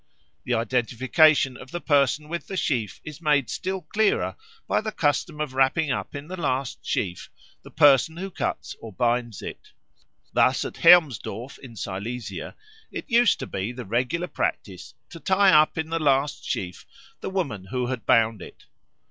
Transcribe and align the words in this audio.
The 0.45 0.55
identification 0.55 1.55
of 1.57 1.69
the 1.69 1.79
person 1.79 2.27
with 2.27 2.47
the 2.47 2.57
sheaf 2.57 2.99
is 3.03 3.21
made 3.21 3.51
still 3.51 3.83
clearer 3.83 4.35
by 4.67 4.81
the 4.81 4.91
custom 4.91 5.39
of 5.39 5.53
wrapping 5.53 5.91
up 5.91 6.15
in 6.15 6.27
the 6.27 6.41
last 6.41 6.79
sheaf 6.81 7.29
the 7.61 7.69
person 7.69 8.17
who 8.17 8.31
cuts 8.31 8.75
or 8.79 8.91
binds 8.91 9.43
it. 9.43 9.73
Thus 10.33 10.65
at 10.65 10.77
Hermsdorf 10.77 11.59
in 11.59 11.75
Silesia 11.75 12.55
it 12.91 13.07
used 13.11 13.37
to 13.41 13.45
be 13.45 13.71
the 13.71 13.85
regular 13.85 14.25
practice 14.25 14.95
to 15.11 15.19
tie 15.19 15.51
up 15.51 15.77
in 15.77 15.91
the 15.91 15.99
last 15.99 16.43
sheaf 16.45 16.87
the 17.19 17.29
woman 17.29 17.65
who 17.65 17.85
had 17.85 18.07
bound 18.07 18.41
it. 18.41 18.65